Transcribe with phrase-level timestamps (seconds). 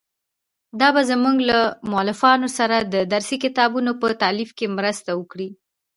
[0.79, 1.59] دا به زموږ له
[1.91, 5.49] مؤلفانو سره د درسي کتابونو په تالیف کې مرسته وکړي.